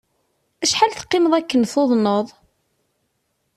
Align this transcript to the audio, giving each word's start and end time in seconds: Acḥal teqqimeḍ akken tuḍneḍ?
Acḥal 0.63 0.91
teqqimeḍ 0.93 1.33
akken 1.39 1.61
tuḍneḍ? 1.71 2.27